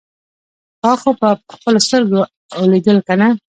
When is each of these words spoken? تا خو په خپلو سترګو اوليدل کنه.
تا 0.81 0.91
خو 0.99 1.09
په 1.19 1.29
خپلو 1.55 1.79
سترګو 1.87 2.19
اوليدل 2.59 2.97
کنه. 3.07 3.27